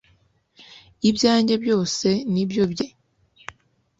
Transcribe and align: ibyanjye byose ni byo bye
ibyanjye 1.09 1.53
byose 1.63 2.07
ni 2.31 2.43
byo 2.49 2.63
bye 2.71 2.87